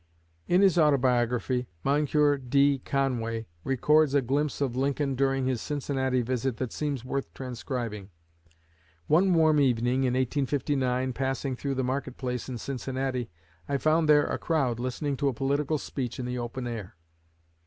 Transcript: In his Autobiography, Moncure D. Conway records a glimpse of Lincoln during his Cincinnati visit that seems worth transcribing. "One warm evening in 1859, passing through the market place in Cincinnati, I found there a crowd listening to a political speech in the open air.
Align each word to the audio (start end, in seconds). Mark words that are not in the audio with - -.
In 0.47 0.63
his 0.63 0.79
Autobiography, 0.79 1.67
Moncure 1.83 2.35
D. 2.35 2.79
Conway 2.79 3.45
records 3.63 4.15
a 4.15 4.21
glimpse 4.23 4.59
of 4.59 4.75
Lincoln 4.75 5.13
during 5.13 5.45
his 5.45 5.61
Cincinnati 5.61 6.23
visit 6.23 6.57
that 6.57 6.73
seems 6.73 7.05
worth 7.05 7.31
transcribing. 7.35 8.09
"One 9.05 9.31
warm 9.35 9.59
evening 9.59 9.97
in 10.05 10.15
1859, 10.15 11.13
passing 11.13 11.55
through 11.55 11.75
the 11.75 11.83
market 11.83 12.17
place 12.17 12.49
in 12.49 12.57
Cincinnati, 12.57 13.29
I 13.69 13.77
found 13.77 14.09
there 14.09 14.25
a 14.25 14.39
crowd 14.39 14.79
listening 14.79 15.17
to 15.17 15.27
a 15.27 15.33
political 15.33 15.77
speech 15.77 16.17
in 16.17 16.25
the 16.25 16.39
open 16.39 16.65
air. 16.65 16.95